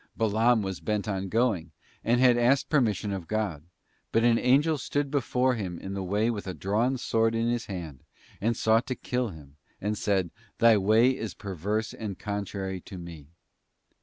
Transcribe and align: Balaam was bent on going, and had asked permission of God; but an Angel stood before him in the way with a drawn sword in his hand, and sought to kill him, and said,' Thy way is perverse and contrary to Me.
Balaam 0.17 0.63
was 0.63 0.79
bent 0.79 1.07
on 1.07 1.29
going, 1.29 1.69
and 2.03 2.19
had 2.19 2.35
asked 2.35 2.69
permission 2.71 3.13
of 3.13 3.27
God; 3.27 3.61
but 4.11 4.23
an 4.23 4.39
Angel 4.39 4.79
stood 4.79 5.11
before 5.11 5.53
him 5.53 5.77
in 5.77 5.93
the 5.93 6.01
way 6.01 6.31
with 6.31 6.47
a 6.47 6.55
drawn 6.55 6.97
sword 6.97 7.35
in 7.35 7.47
his 7.49 7.67
hand, 7.67 8.03
and 8.41 8.57
sought 8.57 8.87
to 8.87 8.95
kill 8.95 9.29
him, 9.29 9.57
and 9.79 9.95
said,' 9.95 10.31
Thy 10.57 10.75
way 10.75 11.15
is 11.15 11.35
perverse 11.35 11.93
and 11.93 12.17
contrary 12.17 12.81
to 12.81 12.97
Me. 12.97 13.27